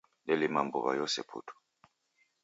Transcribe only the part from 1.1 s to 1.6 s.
putu.